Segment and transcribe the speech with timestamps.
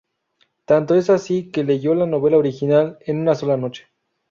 [0.65, 3.85] Tanto es así, que leyó la novela original en una sola noche.